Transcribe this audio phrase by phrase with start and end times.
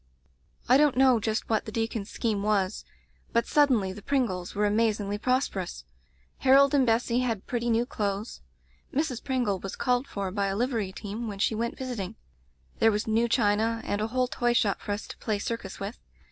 [0.67, 2.85] "I don't know just what the deacon's scheme was,
[3.33, 5.85] but suddenly the Pringles were amazingly prosperous.
[6.39, 8.41] Harold and Bessy had pretty new clothes.
[8.91, 9.23] Mrs.
[9.23, 12.15] Pringle was called for by a livery team when she went vis iting.
[12.79, 15.99] There was new china, and a whole toyshop for us to play circus with.